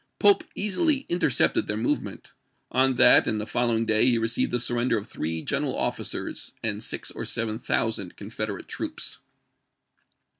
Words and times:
Pope 0.17 0.43
easily 0.55 1.05
inter 1.09 1.29
cepted 1.29 1.67
their 1.67 1.77
movement; 1.77 2.31
on 2.71 2.95
that 2.95 3.27
and 3.27 3.39
the 3.39 3.45
following 3.45 3.83
Haueck, 3.85 3.89
day 3.89 4.05
he 4.07 4.17
received 4.17 4.49
the 4.51 4.59
surrender 4.59 4.97
of 4.97 5.05
three 5.05 5.43
general 5.43 5.75
iget^^^k 5.75 5.79
officers 5.79 6.53
and 6.63 6.81
six 6.81 7.11
or 7.11 7.23
seven 7.23 7.59
thousand 7.59 8.17
Confederate 8.17 8.65
p! 8.67 8.71
675." 8.71 8.77
troops. 8.77 9.19